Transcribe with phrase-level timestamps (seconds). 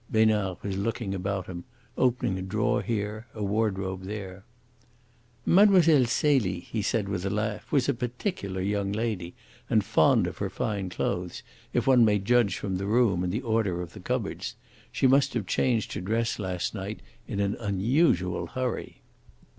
[0.09, 1.63] Besnard was looking about him,
[1.95, 4.43] opening a drawer here, a wardrobe there.
[5.45, 5.83] "Mlle.
[6.07, 9.35] Celie," he said, with a laugh, "was a particular young lady,
[9.69, 13.41] and fond of her fine clothes, if one may judge from the room and the
[13.43, 14.55] order of the cupboards.
[14.91, 19.03] She must have changed her dress last night in an unusual hurry."